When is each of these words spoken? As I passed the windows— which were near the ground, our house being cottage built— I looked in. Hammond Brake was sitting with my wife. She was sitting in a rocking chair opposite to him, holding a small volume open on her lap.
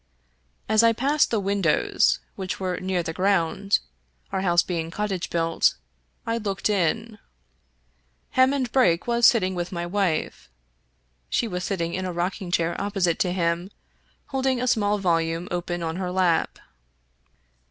As 0.67 0.81
I 0.81 0.93
passed 0.93 1.29
the 1.29 1.39
windows— 1.39 2.17
which 2.35 2.59
were 2.59 2.79
near 2.79 3.03
the 3.03 3.13
ground, 3.13 3.77
our 4.31 4.41
house 4.41 4.63
being 4.63 4.89
cottage 4.89 5.29
built— 5.29 5.75
I 6.25 6.37
looked 6.39 6.71
in. 6.71 7.19
Hammond 8.31 8.71
Brake 8.71 9.05
was 9.05 9.27
sitting 9.27 9.53
with 9.53 9.71
my 9.71 9.85
wife. 9.85 10.49
She 11.29 11.47
was 11.47 11.63
sitting 11.63 11.93
in 11.93 12.05
a 12.05 12.11
rocking 12.11 12.49
chair 12.49 12.75
opposite 12.81 13.19
to 13.19 13.31
him, 13.31 13.69
holding 14.29 14.59
a 14.59 14.65
small 14.65 14.97
volume 14.97 15.47
open 15.51 15.83
on 15.83 15.97
her 15.97 16.09
lap. 16.11 16.57